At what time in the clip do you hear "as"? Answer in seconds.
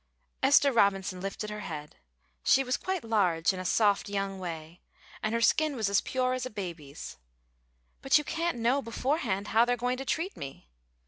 5.91-6.01, 6.33-6.43